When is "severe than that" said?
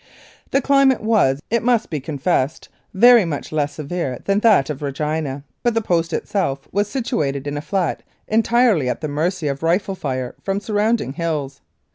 3.73-4.71